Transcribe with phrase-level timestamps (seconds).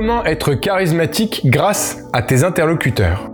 [0.00, 3.30] Comment être charismatique grâce à tes interlocuteurs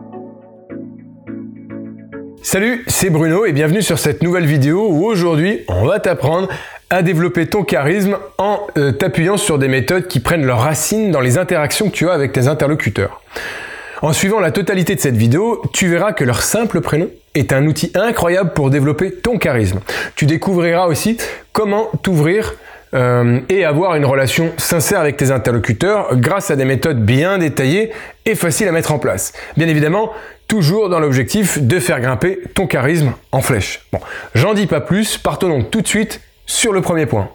[2.42, 6.49] Salut, c'est Bruno et bienvenue sur cette nouvelle vidéo où aujourd'hui on va t'apprendre
[6.90, 11.21] à développer ton charisme en euh, t'appuyant sur des méthodes qui prennent leurs racines dans
[11.21, 13.22] les interactions que tu as avec tes interlocuteurs.
[14.03, 17.64] En suivant la totalité de cette vidéo, tu verras que leur simple prénom est un
[17.69, 19.78] outil incroyable pour développer ton charisme.
[20.16, 21.16] Tu découvriras aussi
[21.52, 22.55] comment t'ouvrir
[22.95, 27.90] euh, et avoir une relation sincère avec tes interlocuteurs grâce à des méthodes bien détaillées
[28.24, 29.32] et faciles à mettre en place.
[29.56, 30.12] Bien évidemment,
[30.48, 33.86] toujours dans l'objectif de faire grimper ton charisme en flèche.
[33.92, 33.98] Bon,
[34.34, 37.28] j'en dis pas plus, partons donc tout de suite sur le premier point.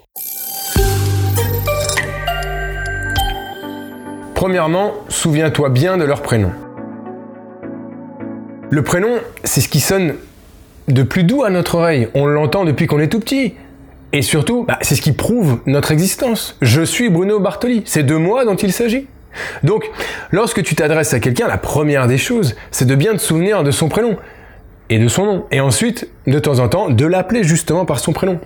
[4.35, 6.51] Premièrement, souviens-toi bien de leur prénom.
[8.71, 10.15] Le prénom, c'est ce qui sonne
[10.87, 12.07] de plus doux à notre oreille.
[12.15, 13.53] On l'entend depuis qu'on est tout petit.
[14.13, 16.57] Et surtout, bah, c'est ce qui prouve notre existence.
[16.61, 17.83] Je suis Bruno Bartoli.
[17.85, 19.07] C'est de moi dont il s'agit.
[19.63, 19.89] Donc,
[20.31, 23.71] lorsque tu t'adresses à quelqu'un, la première des choses, c'est de bien te souvenir de
[23.71, 24.17] son prénom
[24.89, 25.45] et de son nom.
[25.51, 28.39] Et ensuite, de temps en temps, de l'appeler justement par son prénom.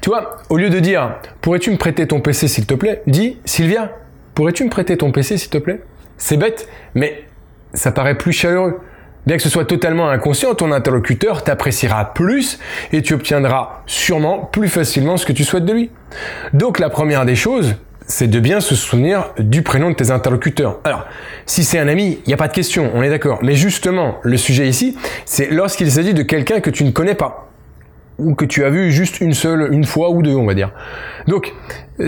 [0.00, 3.38] Tu vois, au lieu de dire pourrais-tu me prêter ton PC s'il te plaît, dis
[3.44, 3.92] Sylvia,
[4.34, 5.80] pourrais-tu me prêter ton PC s'il te plaît?
[6.18, 7.24] C'est bête, mais
[7.72, 8.80] ça paraît plus chaleureux.
[9.26, 12.58] Bien que ce soit totalement inconscient, ton interlocuteur t'appréciera plus
[12.92, 15.90] et tu obtiendras sûrement plus facilement ce que tu souhaites de lui.
[16.52, 17.74] Donc la première des choses,
[18.06, 20.78] c'est de bien se souvenir du prénom de tes interlocuteurs.
[20.84, 21.06] Alors,
[21.46, 23.38] si c'est un ami, il n'y a pas de question, on est d'accord.
[23.42, 27.50] Mais justement, le sujet ici, c'est lorsqu'il s'agit de quelqu'un que tu ne connais pas
[28.18, 30.70] ou que tu as vu juste une seule, une fois ou deux, on va dire.
[31.26, 31.52] Donc,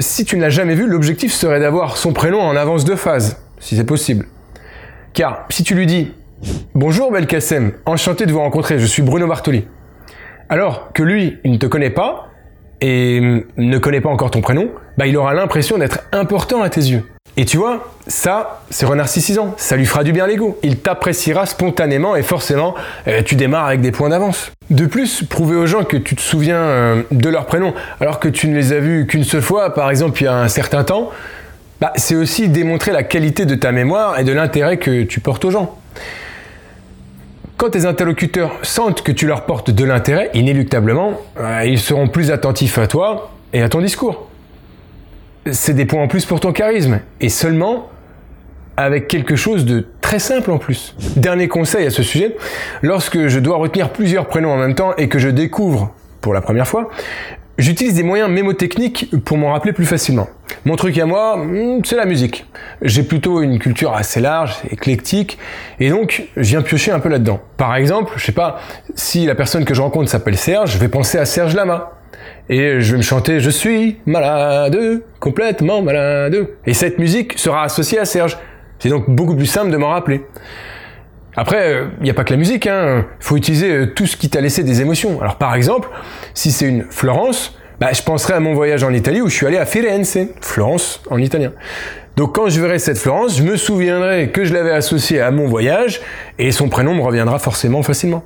[0.00, 3.42] si tu ne l'as jamais vu, l'objectif serait d'avoir son prénom en avance de phase,
[3.58, 4.26] si c'est possible.
[5.14, 6.12] Car si tu lui dis
[6.74, 9.64] Bonjour Belkacem, enchanté de vous rencontrer, je suis Bruno Bartoli.
[10.48, 12.28] Alors que lui, il ne te connaît pas
[12.82, 16.82] et ne connaît pas encore ton prénom, bah il aura l'impression d'être important à tes
[16.82, 17.04] yeux.
[17.38, 20.58] Et tu vois, ça, c'est renarcissisant, ça lui fera du bien l'ego.
[20.62, 22.74] Il t'appréciera spontanément et forcément,
[23.08, 24.52] euh, tu démarres avec des points d'avance.
[24.70, 28.28] De plus, prouver aux gens que tu te souviens euh, de leur prénom alors que
[28.28, 30.84] tu ne les as vus qu'une seule fois, par exemple il y a un certain
[30.84, 31.10] temps,
[31.80, 35.44] bah, c'est aussi démontrer la qualité de ta mémoire et de l'intérêt que tu portes
[35.46, 35.78] aux gens.
[37.56, 42.30] Quand tes interlocuteurs sentent que tu leur portes de l'intérêt, inéluctablement, euh, ils seront plus
[42.30, 44.28] attentifs à toi et à ton discours.
[45.50, 47.88] C'est des points en plus pour ton charisme, et seulement
[48.76, 50.94] avec quelque chose de très simple en plus.
[51.16, 52.36] Dernier conseil à ce sujet,
[52.82, 56.42] lorsque je dois retenir plusieurs prénoms en même temps et que je découvre pour la
[56.42, 56.90] première fois,
[57.58, 60.28] J'utilise des moyens mémotechniques pour m'en rappeler plus facilement.
[60.66, 62.44] Mon truc à moi, hmm, c'est la musique.
[62.82, 65.38] J'ai plutôt une culture assez large, éclectique,
[65.80, 67.40] et donc je viens piocher un peu là-dedans.
[67.56, 68.60] Par exemple, je sais pas,
[68.94, 71.92] si la personne que je rencontre s'appelle Serge, je vais penser à Serge Lama.
[72.50, 76.48] Et je vais me chanter Je suis malade, complètement malade.
[76.66, 78.36] Et cette musique sera associée à Serge.
[78.78, 80.22] C'est donc beaucoup plus simple de m'en rappeler.
[81.36, 83.04] Après, il euh, n'y a pas que la musique, hein.
[83.20, 85.20] il faut utiliser euh, tout ce qui t'a laissé des émotions.
[85.20, 85.88] Alors par exemple,
[86.34, 89.46] si c'est une Florence, bah, je penserai à mon voyage en Italie où je suis
[89.46, 91.52] allé à Firenze, Florence en italien.
[92.16, 95.46] Donc quand je verrai cette Florence, je me souviendrai que je l'avais associée à mon
[95.46, 96.00] voyage
[96.38, 98.24] et son prénom me reviendra forcément facilement.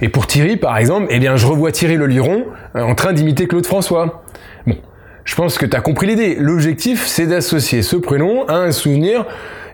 [0.00, 2.44] Et pour Thierry, par exemple, eh bien je revois Thierry le Liron
[2.76, 4.22] euh, en train d'imiter Claude François.
[4.68, 4.76] Bon,
[5.24, 6.36] je pense que tu as compris l'idée.
[6.38, 9.24] L'objectif, c'est d'associer ce prénom à un souvenir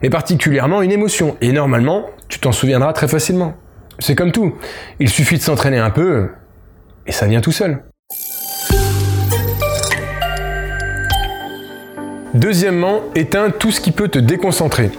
[0.01, 1.35] et particulièrement une émotion.
[1.41, 3.53] Et normalement, tu t'en souviendras très facilement.
[3.99, 4.55] C'est comme tout.
[4.99, 6.29] Il suffit de s'entraîner un peu
[7.05, 7.83] et ça vient tout seul.
[12.33, 14.89] Deuxièmement, éteins tout ce qui peut te déconcentrer.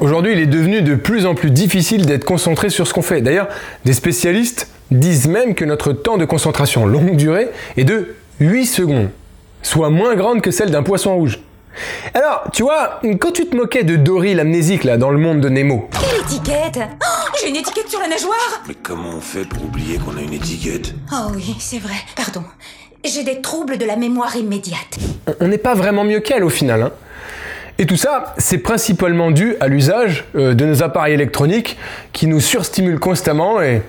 [0.00, 3.22] Aujourd'hui, il est devenu de plus en plus difficile d'être concentré sur ce qu'on fait.
[3.22, 3.48] D'ailleurs,
[3.84, 9.10] des spécialistes disent même que notre temps de concentration longue durée est de 8 secondes,
[9.62, 11.40] soit moins grande que celle d'un poisson rouge.
[12.14, 15.48] Alors, tu vois, quand tu te moquais de Dory l'amnésique là dans le monde de
[15.48, 15.88] Nemo.
[15.92, 16.78] Quelle étiquette?
[16.80, 20.20] Oh, J'ai une étiquette sur la nageoire Mais comment on fait pour oublier qu'on a
[20.20, 20.94] une étiquette?
[21.12, 22.42] Oh oui, c'est vrai, pardon.
[23.04, 24.98] J'ai des troubles de la mémoire immédiate.
[25.40, 26.82] On n'est pas vraiment mieux qu'elle au final.
[26.82, 26.92] Hein.
[27.78, 31.76] Et tout ça, c'est principalement dû à l'usage euh, de nos appareils électroniques
[32.12, 33.82] qui nous surstimulent constamment et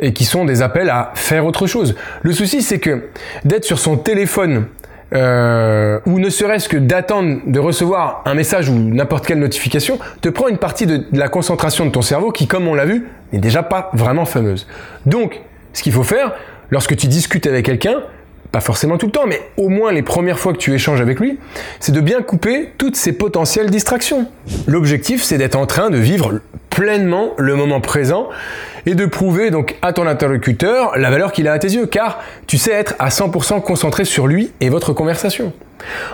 [0.00, 1.94] et qui sont des appels à faire autre chose.
[2.22, 3.04] Le souci, c'est que
[3.44, 4.66] d'être sur son téléphone
[5.14, 10.28] euh, ou ne serait-ce que d'attendre de recevoir un message ou n'importe quelle notification, te
[10.28, 13.38] prend une partie de, la concentration de ton cerveau qui, comme on l'a vu, n'est
[13.38, 14.66] déjà pas vraiment fameuse.
[15.06, 15.40] Donc,
[15.72, 16.32] ce qu'il faut faire,
[16.70, 18.02] lorsque tu discutes avec quelqu'un,
[18.50, 21.20] pas forcément tout le temps, mais au moins les premières fois que tu échanges avec
[21.20, 21.38] lui,
[21.80, 24.28] c'est de bien couper toutes ces potentielles distractions.
[24.66, 26.40] L'objectif, c'est d'être en train de vivre
[26.74, 28.28] pleinement le moment présent
[28.86, 32.20] et de prouver donc à ton interlocuteur la valeur qu'il a à tes yeux, car
[32.46, 35.52] tu sais être à 100% concentré sur lui et votre conversation.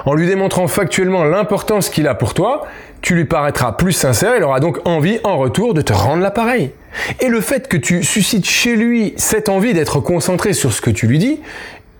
[0.04, 2.66] En lui démontrant factuellement l'importance qu'il a pour toi,
[3.02, 6.72] tu lui paraîtras plus sincère, il aura donc envie en retour de te rendre l'appareil.
[7.20, 10.90] Et le fait que tu suscites chez lui cette envie d'être concentré sur ce que
[10.90, 11.40] tu lui dis,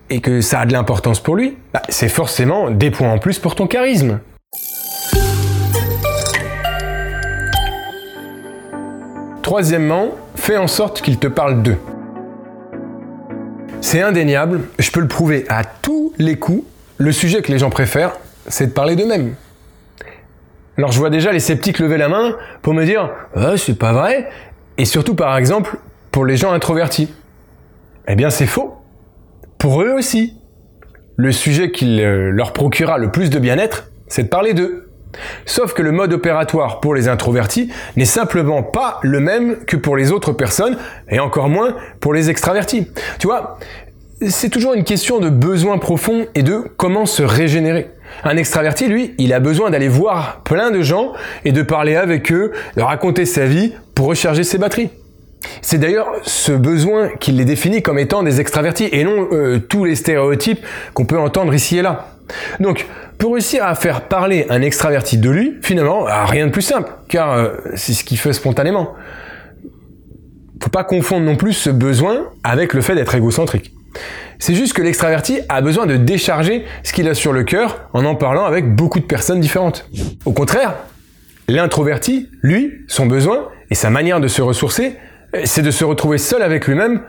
[0.09, 3.39] et que ça a de l'importance pour lui, bah, c'est forcément des points en plus
[3.39, 4.19] pour ton charisme.
[9.51, 11.75] Troisièmement, fais en sorte qu'il te parle d'eux.
[13.81, 16.63] C'est indéniable, je peux le prouver à tous les coups,
[16.97, 18.13] le sujet que les gens préfèrent,
[18.47, 19.35] c'est de parler d'eux-mêmes.
[20.77, 23.91] Alors je vois déjà les sceptiques lever la main pour me dire ah, c'est pas
[23.91, 24.29] vrai,
[24.77, 25.79] et surtout par exemple
[26.11, 27.13] pour les gens introvertis.
[28.07, 28.77] Eh bien c'est faux.
[29.57, 30.37] Pour eux aussi.
[31.17, 34.90] Le sujet qui leur procurera le plus de bien-être, c'est de parler d'eux.
[35.45, 39.97] Sauf que le mode opératoire pour les introvertis n'est simplement pas le même que pour
[39.97, 40.77] les autres personnes,
[41.09, 42.87] et encore moins pour les extravertis.
[43.19, 43.57] Tu vois,
[44.29, 47.89] c'est toujours une question de besoin profond et de comment se régénérer.
[48.23, 51.13] Un extraverti, lui, il a besoin d'aller voir plein de gens
[51.45, 54.89] et de parler avec eux, de raconter sa vie pour recharger ses batteries.
[55.61, 59.85] C'est d'ailleurs ce besoin qui les définit comme étant des extravertis et non euh, tous
[59.85, 60.59] les stéréotypes
[60.93, 62.07] qu'on peut entendre ici et là.
[62.59, 62.87] Donc,
[63.17, 66.91] pour réussir à faire parler un extraverti de lui, finalement, ah, rien de plus simple,
[67.07, 68.93] car euh, c'est ce qu'il fait spontanément.
[70.61, 73.73] Faut pas confondre non plus ce besoin avec le fait d'être égocentrique.
[74.39, 78.05] C'est juste que l'extraverti a besoin de décharger ce qu'il a sur le cœur en
[78.05, 79.87] en parlant avec beaucoup de personnes différentes.
[80.25, 80.73] Au contraire,
[81.47, 84.97] l'introverti, lui, son besoin et sa manière de se ressourcer,
[85.43, 87.01] c'est de se retrouver seul avec lui-même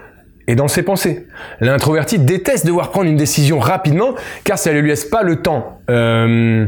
[0.47, 1.27] et dans ses pensées.
[1.61, 5.81] L'introverti déteste devoir prendre une décision rapidement car ça ne lui laisse pas le temps
[5.91, 6.67] euh,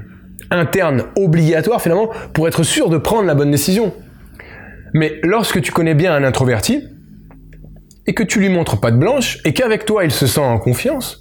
[0.50, 3.92] interne obligatoire finalement pour être sûr de prendre la bonne décision.
[4.92, 6.84] Mais lorsque tu connais bien un introverti
[8.06, 10.58] et que tu lui montres pas de blanche et qu'avec toi il se sent en
[10.58, 11.20] confiance,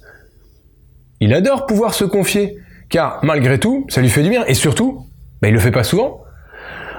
[1.20, 2.58] il adore pouvoir se confier
[2.88, 5.06] car malgré tout ça lui fait du bien et surtout
[5.40, 6.20] ben, il le fait pas souvent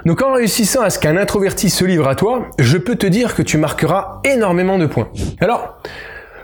[0.06, 3.34] donc en réussissant à ce qu'un introverti se livre à toi, je peux te dire
[3.34, 5.08] que tu marqueras énormément de points.
[5.40, 5.82] Alors,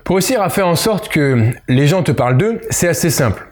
[0.03, 3.47] pour réussir à faire en sorte que les gens te parlent d'eux, c'est assez simple.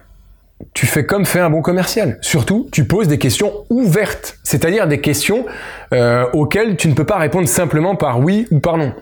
[0.73, 2.17] Tu fais comme fait un bon commercial.
[2.19, 5.45] Surtout, tu poses des questions ouvertes, c'est-à-dire des questions
[5.93, 8.93] euh, auxquelles tu ne peux pas répondre simplement par oui ou par non.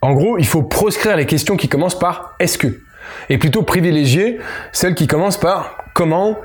[0.00, 2.80] En gros, il faut proscrire les questions qui commencent par est-ce que
[3.28, 4.38] et plutôt privilégier
[4.72, 6.36] celles qui commencent par comment,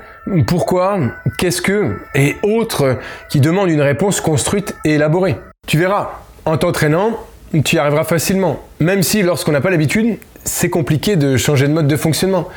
[0.46, 0.98] pourquoi,
[1.36, 5.36] qu'est-ce que, et autres qui demandent une réponse construite et élaborée.
[5.66, 7.20] Tu verras, en t'entraînant,
[7.62, 11.74] tu y arriveras facilement, même si lorsqu'on n'a pas l'habitude, c'est compliqué de changer de
[11.74, 12.48] mode de fonctionnement.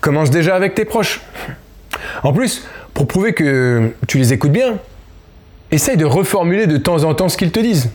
[0.00, 1.20] Commence déjà avec tes proches.
[2.22, 4.78] En plus, pour prouver que tu les écoutes bien,
[5.70, 7.90] essaye de reformuler de temps en temps ce qu'ils te disent.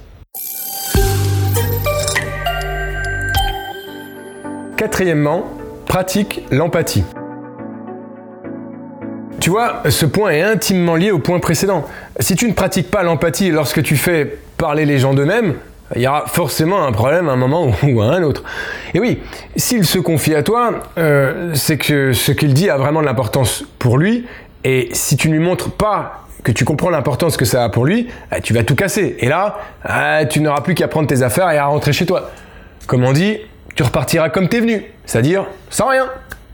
[4.77, 5.47] Quatrièmement,
[5.87, 7.03] pratique l'empathie.
[9.47, 11.85] Tu vois, ce point est intimement lié au point précédent.
[12.19, 15.53] Si tu ne pratiques pas l'empathie lorsque tu fais parler les gens d'eux-mêmes,
[15.95, 18.43] il y aura forcément un problème à un moment ou à un autre.
[18.93, 19.21] Et oui,
[19.55, 23.63] s'il se confie à toi, euh, c'est que ce qu'il dit a vraiment de l'importance
[23.79, 24.25] pour lui.
[24.65, 27.85] Et si tu ne lui montres pas que tu comprends l'importance que ça a pour
[27.85, 29.15] lui, bah, tu vas tout casser.
[29.19, 32.31] Et là, ah, tu n'auras plus qu'à prendre tes affaires et à rentrer chez toi.
[32.85, 33.37] Comme on dit,
[33.75, 36.07] tu repartiras comme t'es venu, c'est-à-dire sans rien,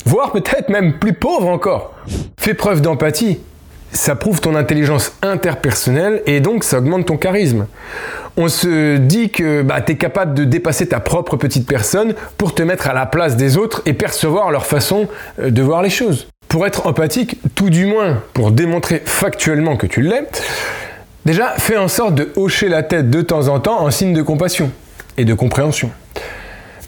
[0.06, 1.94] voire peut-être même plus pauvre encore.
[2.40, 3.40] Fais preuve d'empathie,
[3.94, 7.68] ça prouve ton intelligence interpersonnelle et donc ça augmente ton charisme.
[8.36, 12.56] On se dit que bah, tu es capable de dépasser ta propre petite personne pour
[12.56, 15.08] te mettre à la place des autres et percevoir leur façon
[15.40, 16.28] euh, de voir les choses.
[16.48, 20.28] Pour être empathique, tout du moins pour démontrer factuellement que tu l'es,
[21.26, 24.22] déjà fais en sorte de hocher la tête de temps en temps en signe de
[24.24, 24.72] compassion
[25.18, 25.92] et de compréhension.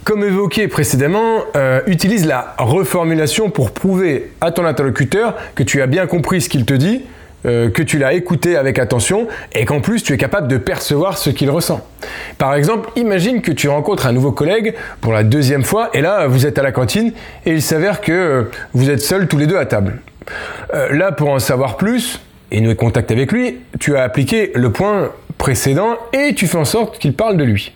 [0.06, 5.88] Comme évoqué précédemment, euh, utilise la reformulation pour prouver à ton interlocuteur que tu as
[5.88, 7.02] bien compris ce qu'il te dit,
[7.48, 11.18] euh, que tu l'as écouté avec attention et qu'en plus tu es capable de percevoir
[11.18, 11.84] ce qu'il ressent.
[12.38, 16.28] Par exemple, imagine que tu rencontres un nouveau collègue pour la deuxième fois et là
[16.28, 17.12] vous êtes à la cantine
[17.48, 18.44] et il s'avère que euh,
[18.76, 20.02] vous êtes seuls tous les deux à table.
[20.92, 22.22] là pour en savoir plus
[22.52, 25.10] et nouer contact avec lui, tu as appliqué le point
[25.40, 27.74] précédent et tu fais en sorte qu'il parle de lui.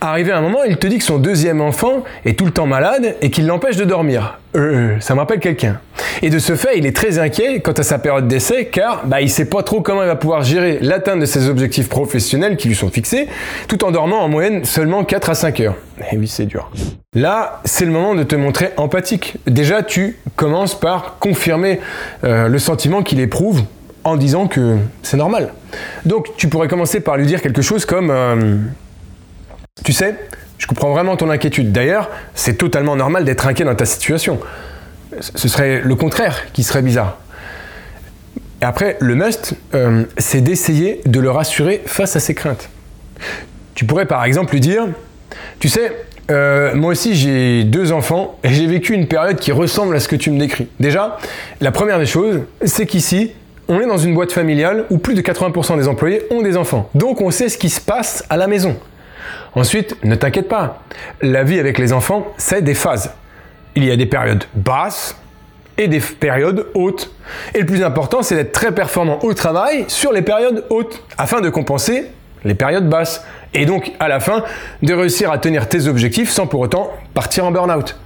[0.00, 2.66] Arrivé à un moment, il te dit que son deuxième enfant est tout le temps
[2.66, 4.38] malade et qu'il l'empêche de dormir.
[4.56, 5.80] Euh, ça me rappelle quelqu'un.
[6.22, 9.20] Et de ce fait, il est très inquiet quant à sa période d'essai car bah,
[9.20, 12.68] il sait pas trop comment il va pouvoir gérer l'atteinte de ses objectifs professionnels qui
[12.68, 13.28] lui sont fixés
[13.68, 15.74] tout en dormant en moyenne seulement 4 à 5 heures.
[16.12, 16.70] Et oui, c'est dur.
[17.14, 19.36] Là, c'est le moment de te montrer empathique.
[19.46, 21.80] Déjà, tu commences par confirmer
[22.24, 23.62] euh, le sentiment qu'il éprouve
[24.04, 25.52] en disant que c'est normal.
[26.04, 28.56] Donc, tu pourrais commencer par lui dire quelque chose comme euh,
[29.84, 30.14] Tu sais,
[30.58, 31.72] je comprends vraiment ton inquiétude.
[31.72, 34.38] D'ailleurs, c'est totalement normal d'être inquiet dans ta situation.
[35.20, 37.18] Ce serait le contraire qui serait bizarre.
[38.60, 42.68] Et après, le must, euh, c'est d'essayer de le rassurer face à ses craintes.
[43.74, 44.86] Tu pourrais par exemple lui dire,
[45.58, 45.92] tu sais,
[46.30, 50.06] euh, moi aussi j'ai deux enfants et j'ai vécu une période qui ressemble à ce
[50.06, 50.68] que tu me décris.
[50.78, 51.18] Déjà,
[51.60, 53.32] la première des choses, c'est qu'ici,
[53.68, 56.88] on est dans une boîte familiale où plus de 80% des employés ont des enfants.
[56.94, 58.76] Donc on sait ce qui se passe à la maison.
[59.54, 60.82] Ensuite, ne t'inquiète pas,
[61.20, 63.12] la vie avec les enfants, c'est des phases.
[63.76, 65.16] Il y a des périodes basses
[65.76, 67.14] et des périodes hautes.
[67.54, 71.40] Et le plus important, c'est d'être très performant au travail sur les périodes hautes, afin
[71.40, 72.06] de compenser
[72.44, 73.24] les périodes basses.
[73.54, 74.42] Et donc, à la fin,
[74.82, 77.96] de réussir à tenir tes objectifs sans pour autant partir en burn-out.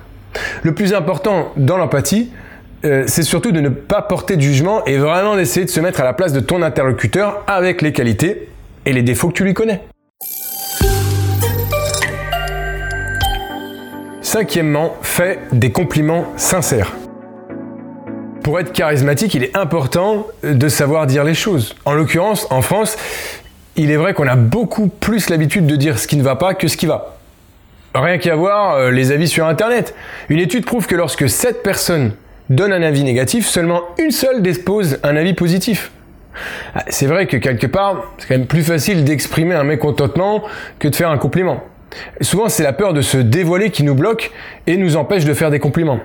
[0.62, 2.30] Le plus important dans l'empathie,
[2.84, 6.00] euh, c'est surtout de ne pas porter de jugement et vraiment d'essayer de se mettre
[6.00, 8.48] à la place de ton interlocuteur avec les qualités
[8.84, 9.80] et les défauts que tu lui connais.
[14.36, 16.92] Cinquièmement, fais des compliments sincères.
[18.42, 21.74] Pour être charismatique, il est important de savoir dire les choses.
[21.86, 22.98] En l'occurrence, en France,
[23.76, 26.52] il est vrai qu'on a beaucoup plus l'habitude de dire ce qui ne va pas
[26.52, 27.16] que ce qui va.
[27.94, 29.94] Rien qu'à voir euh, les avis sur Internet.
[30.28, 32.12] Une étude prouve que lorsque 7 personnes
[32.50, 35.92] donnent un avis négatif, seulement une seule dépose un avis positif.
[36.74, 40.42] Ah, c'est vrai que quelque part, c'est quand même plus facile d'exprimer un mécontentement
[40.78, 41.64] que de faire un compliment.
[42.20, 44.32] Souvent, c'est la peur de se dévoiler qui nous bloque
[44.66, 46.00] et nous empêche de faire des compliments.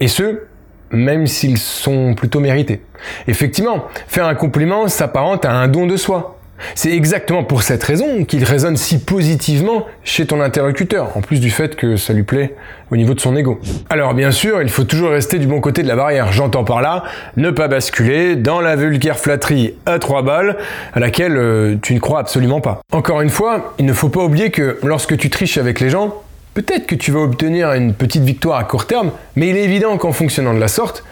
[0.00, 0.42] Et ce,
[0.90, 2.82] même s'ils sont plutôt mérités.
[3.26, 6.37] Effectivement, faire un compliment s'apparente à un don de soi.
[6.74, 11.50] C'est exactement pour cette raison qu'il résonne si positivement chez ton interlocuteur, en plus du
[11.50, 12.54] fait que ça lui plaît
[12.90, 13.60] au niveau de son ego.
[13.90, 16.32] Alors bien sûr, il faut toujours rester du bon côté de la barrière.
[16.32, 17.04] J'entends par là
[17.36, 20.56] ne pas basculer dans la vulgaire flatterie à trois balles
[20.94, 22.80] à laquelle euh, tu ne crois absolument pas.
[22.92, 26.22] Encore une fois, il ne faut pas oublier que lorsque tu triches avec les gens,
[26.54, 29.96] peut-être que tu vas obtenir une petite victoire à court terme, mais il est évident
[29.98, 31.04] qu'en fonctionnant de la sorte,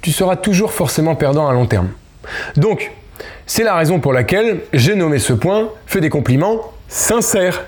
[0.00, 1.88] tu seras toujours forcément perdant à long terme.
[2.56, 2.92] Donc,
[3.48, 7.64] c'est la raison pour laquelle j'ai nommé ce point fais des compliments sincères.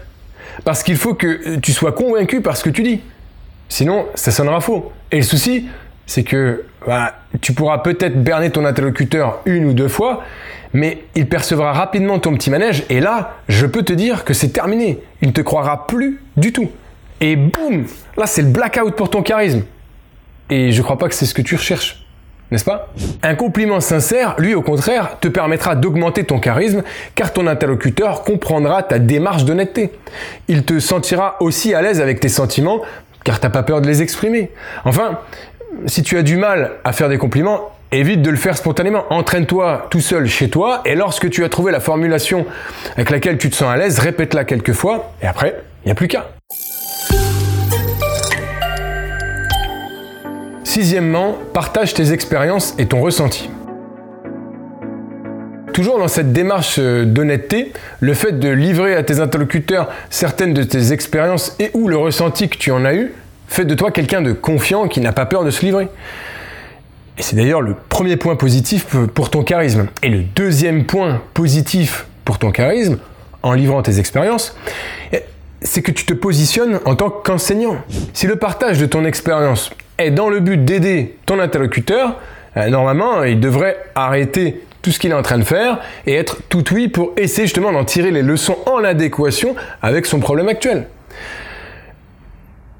[0.63, 3.01] Parce qu'il faut que tu sois convaincu par ce que tu dis.
[3.71, 4.93] Sinon, ça sonnera faux.
[5.11, 5.69] Et le souci,
[6.07, 10.23] c'est que bah, tu pourras peut-être berner ton interlocuteur une ou deux fois,
[10.75, 14.51] mais il percevra rapidement ton petit manège, et là, je peux te dire que c'est
[14.51, 14.99] terminé.
[15.23, 16.71] Il ne te croira plus du tout.
[17.23, 17.87] Et boum
[18.19, 19.63] Là, c'est le blackout pour ton charisme.
[20.51, 22.00] Et je crois pas que c'est ce que tu recherches
[22.51, 22.93] n'est-ce pas?
[23.23, 26.83] Un compliment sincère, lui au contraire, te permettra d'augmenter ton charisme
[27.15, 29.93] car ton interlocuteur comprendra ta démarche d'honnêteté.
[30.49, 32.81] Il te sentira aussi à l'aise avec tes sentiments
[33.25, 34.51] car t'as pas peur de les exprimer.
[34.85, 35.19] Enfin,
[35.87, 39.05] si tu as du mal à faire des compliments, évite de le faire spontanément.
[39.11, 42.47] Entraîne-toi tout seul chez toi et lorsque tu as trouvé la formulation
[42.95, 45.95] avec laquelle tu te sens à l'aise, répète-la quelques fois et après, il n'y a
[45.95, 46.40] plus qu'à.
[50.81, 53.51] Sixièmement, partage tes expériences et ton ressenti.
[55.75, 60.63] Toujours dans cette démarche euh, d'honnêteté, le fait de livrer à tes interlocuteurs certaines de
[60.63, 63.13] tes expériences et ou le ressenti que tu en as eu,
[63.47, 65.89] fait de toi quelqu'un de confiant qui n'a pas peur de se livrer.
[67.19, 69.87] Et c'est d'ailleurs le premier point positif pour ton charisme.
[70.03, 72.97] Et le deuxième point positif pour ton charisme,
[73.43, 74.57] en livrant tes expériences,
[75.61, 77.77] c'est que tu te positionnes en tant qu'enseignant.
[78.15, 79.71] Si le partage de ton expérience
[80.01, 82.19] est dans le but d'aider ton interlocuteur,
[82.57, 86.39] euh, normalement, il devrait arrêter tout ce qu'il est en train de faire et être
[86.49, 90.87] tout oui pour essayer justement d'en tirer les leçons en adéquation avec son problème actuel.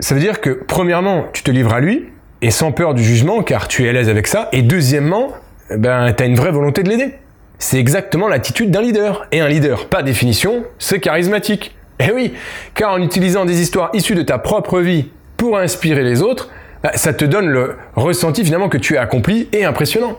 [0.01, 2.07] Ça veut dire que, premièrement, tu te livres à lui
[2.41, 4.49] et sans peur du jugement car tu es à l'aise avec ça.
[4.53, 5.33] Et deuxièmement,
[5.77, 7.15] ben, tu as une vraie volonté de l'aider.
[7.59, 9.27] C'est exactement l'attitude d'un leader.
[9.31, 11.77] Et un leader, par définition, c'est charismatique.
[11.99, 12.33] Eh oui,
[12.75, 16.49] car en utilisant des histoires issues de ta propre vie pour inspirer les autres,
[16.95, 20.19] ça te donne le ressenti finalement que tu as accompli et impressionnant.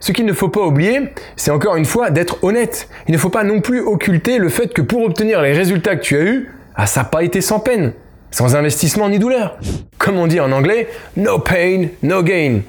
[0.00, 2.88] Ce qu'il ne faut pas oublier, c'est encore une fois d'être honnête.
[3.06, 6.02] Il ne faut pas non plus occulter le fait que pour obtenir les résultats que
[6.02, 7.92] tu as eus, ah, ça n'a pas été sans peine,
[8.30, 9.58] sans investissement ni douleur.
[9.98, 12.60] Comme on dit en anglais, no pain, no gain.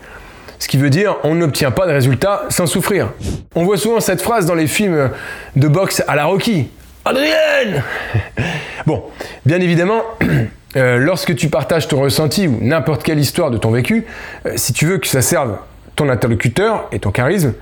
[0.59, 3.13] Ce qui veut dire on n'obtient pas de résultats sans souffrir.
[3.55, 5.09] On voit souvent cette phrase dans les films
[5.55, 6.69] de boxe à la Rocky.
[7.05, 7.83] Adrienne
[8.85, 9.03] Bon,
[9.45, 10.03] bien évidemment,
[10.75, 14.05] euh, lorsque tu partages ton ressenti ou n'importe quelle histoire de ton vécu,
[14.45, 15.57] euh, si tu veux que ça serve
[15.95, 17.53] ton interlocuteur et ton charisme,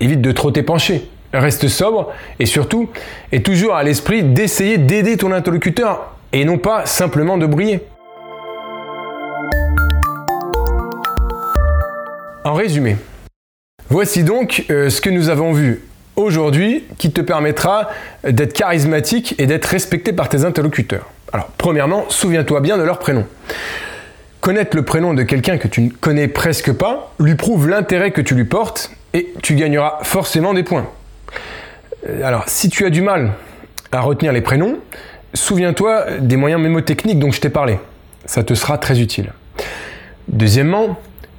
[0.00, 1.08] évite de trop t'épancher.
[1.34, 2.88] Reste sobre et surtout,
[3.30, 7.80] et toujours à l'esprit d'essayer d'aider ton interlocuteur et non pas simplement de briller.
[12.44, 12.96] En résumé,
[13.90, 15.82] voici donc euh, ce que nous avons vu
[16.14, 17.90] aujourd'hui qui te permettra
[18.24, 21.10] d'être charismatique et d'être respecté par tes interlocuteurs.
[21.32, 23.26] Alors, premièrement, souviens-toi bien de leur prénom.
[24.40, 28.20] Connaître le prénom de quelqu'un que tu ne connais presque pas lui prouve l'intérêt que
[28.20, 30.86] tu lui portes et tu gagneras forcément des points.
[32.08, 33.32] Euh, alors, si tu as du mal
[33.90, 34.78] à retenir les prénoms,
[35.34, 37.78] souviens-toi des moyens mémotechniques dont je t'ai parlé.
[38.24, 39.32] Ça te sera très utile.
[40.28, 40.98] Deuxièmement,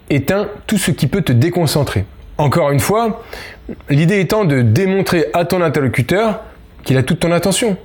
[0.10, 2.06] éteins tout ce qui peut te déconcentrer.
[2.38, 3.24] Encore une fois,
[3.89, 6.41] l'idée étant de démontrer à ton interlocuteur
[6.84, 7.77] qu'il a toute ton attention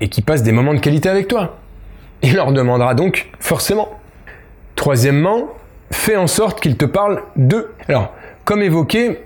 [0.00, 1.58] et qu'il passe des moments de qualité avec toi.
[2.22, 3.90] Il leur demandera donc forcément.
[4.74, 5.48] Troisièmement,
[5.90, 7.68] fais en sorte qu'il te parle de.
[7.88, 8.12] Alors,
[8.44, 9.20] comme évoqué,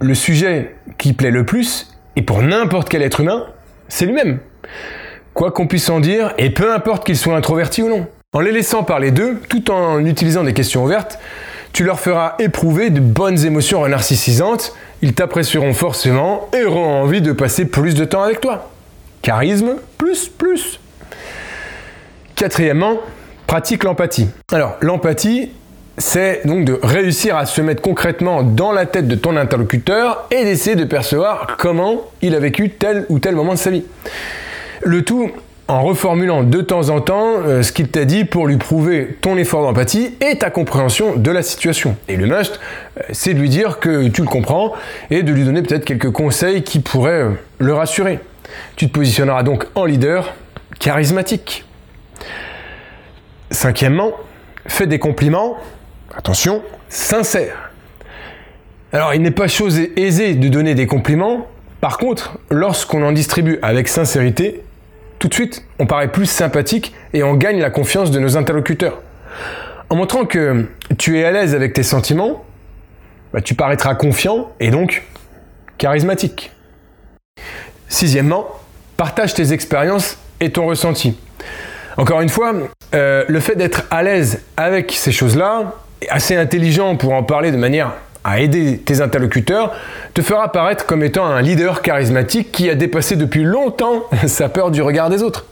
[0.00, 3.46] le sujet qui plaît le plus, et pour n'importe quel être humain,
[3.88, 4.38] c'est lui-même.
[5.34, 8.06] Quoi qu'on puisse en dire, et peu importe qu'il soit introverti ou non.
[8.32, 11.18] En les laissant parler d'eux, tout en utilisant des questions ouvertes,
[11.72, 17.32] tu leur feras éprouver de bonnes émotions narcissisantes, ils t'apprécieront forcément et auront envie de
[17.32, 18.69] passer plus de temps avec toi.
[19.22, 20.80] Charisme, plus, plus.
[22.36, 22.98] Quatrièmement,
[23.46, 24.28] pratique l'empathie.
[24.52, 25.50] Alors, l'empathie,
[25.98, 30.44] c'est donc de réussir à se mettre concrètement dans la tête de ton interlocuteur et
[30.44, 33.84] d'essayer de percevoir comment il a vécu tel ou tel moment de sa vie.
[34.82, 35.30] Le tout
[35.70, 39.36] en reformulant de temps en temps euh, ce qu'il t'a dit pour lui prouver ton
[39.36, 41.96] effort d'empathie et ta compréhension de la situation.
[42.08, 42.58] Et le must,
[42.98, 44.72] euh, c'est de lui dire que tu le comprends
[45.10, 48.18] et de lui donner peut-être quelques conseils qui pourraient euh, le rassurer.
[48.76, 50.34] Tu te positionneras donc en leader
[50.78, 51.64] charismatique.
[53.50, 54.12] Cinquièmement,
[54.66, 55.58] fais des compliments,
[56.14, 57.70] attention, sincères.
[58.92, 61.46] Alors, il n'est pas chose aisée de donner des compliments.
[61.80, 64.62] Par contre, lorsqu'on en distribue avec sincérité,
[65.18, 69.00] tout de suite, on paraît plus sympathique et on gagne la confiance de nos interlocuteurs.
[69.90, 70.66] En montrant que
[70.98, 72.44] tu es à l'aise avec tes sentiments,
[73.32, 75.04] bah, tu paraîtras confiant et donc
[75.78, 76.52] charismatique.
[77.90, 78.46] Sixièmement,
[78.96, 81.18] partage tes expériences et ton ressenti.
[81.96, 82.54] Encore une fois,
[82.94, 85.74] euh, le fait d'être à l'aise avec ces choses-là,
[86.08, 89.74] assez intelligent pour en parler de manière à aider tes interlocuteurs,
[90.14, 94.70] te fera paraître comme étant un leader charismatique qui a dépassé depuis longtemps sa peur
[94.70, 95.46] du regard des autres.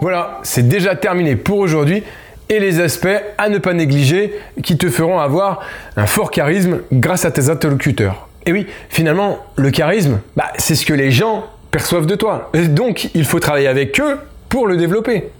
[0.00, 2.04] Voilà, c'est déjà terminé pour aujourd'hui
[2.48, 5.60] et les aspects à ne pas négliger qui te feront avoir
[5.96, 8.28] un fort charisme grâce à tes interlocuteurs.
[8.46, 12.50] Et oui, finalement, le charisme, bah, c'est ce que les gens perçoivent de toi.
[12.54, 15.30] donc, il faut travailler avec eux pour le développer.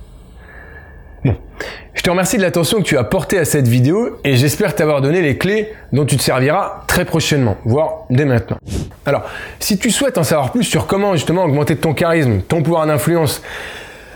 [1.25, 1.37] Bon.
[1.95, 5.01] Je te remercie de l'attention que tu as portée à cette vidéo et j'espère t'avoir
[5.01, 8.59] donné les clés dont tu te serviras très prochainement, voire dès maintenant.
[9.07, 9.23] Alors,
[9.61, 13.41] si tu souhaites en savoir plus sur comment justement augmenter ton charisme, ton pouvoir d'influence,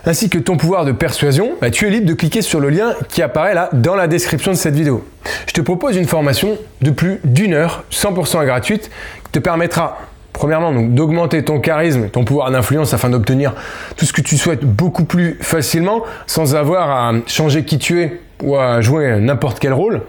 [0.06, 2.94] ainsi que ton pouvoir de persuasion, bah, tu es libre de cliquer sur le lien
[3.08, 5.04] qui apparaît là dans la description de cette vidéo.
[5.46, 8.90] Je te propose une formation de plus d'une heure, 100% gratuite,
[9.24, 9.98] qui te permettra
[10.32, 13.54] Premièrement, d'augmenter ton charisme, ton pouvoir d'influence afin d'obtenir
[13.96, 18.20] tout ce que tu souhaites beaucoup plus facilement sans avoir à changer qui tu es
[18.42, 20.00] ou à jouer n'importe quel rôle.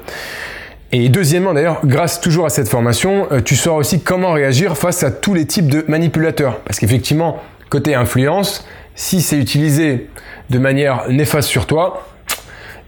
[0.94, 5.04] Et deuxièmement, d'ailleurs, grâce toujours à cette formation, euh, tu sauras aussi comment réagir face
[5.04, 6.60] à tous les types de manipulateurs.
[6.60, 10.10] Parce qu'effectivement, côté influence, si c'est utilisé
[10.50, 12.08] de manière néfaste sur toi,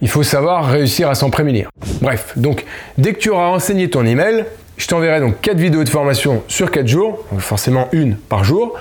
[0.02, 1.70] il faut savoir réussir à s'en prémunir.
[2.02, 2.66] Bref, donc
[2.98, 4.46] dès que tu auras renseigné ton email,
[4.78, 8.78] je t'enverrai donc 4 vidéos de formation sur 4 jours, forcément une par jour.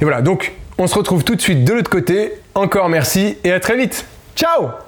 [0.00, 2.32] Et voilà, donc on se retrouve tout de suite de l'autre côté.
[2.54, 4.06] Encore merci et à très vite.
[4.34, 4.85] Ciao